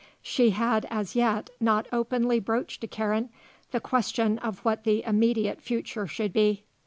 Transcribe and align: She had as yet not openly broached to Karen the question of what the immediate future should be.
She 0.23 0.49
had 0.49 0.87
as 0.89 1.15
yet 1.15 1.51
not 1.59 1.85
openly 1.91 2.39
broached 2.39 2.81
to 2.81 2.87
Karen 2.87 3.29
the 3.69 3.79
question 3.79 4.39
of 4.39 4.57
what 4.65 4.83
the 4.83 5.03
immediate 5.03 5.61
future 5.61 6.07
should 6.07 6.33
be. 6.33 6.63